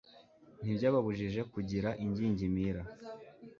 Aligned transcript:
ntibyababujije 0.63 1.41
kugira 1.53 1.89
ingingimira 2.03 2.81